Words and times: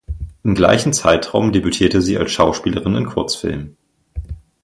Im 0.41 0.55
gleichen 0.55 0.93
Zeitraum 0.93 1.51
debütierte 1.51 2.01
sie 2.01 2.17
als 2.17 2.31
Schauspielerin 2.31 2.95
in 2.95 3.05
Kurzfilmen. 3.05 3.77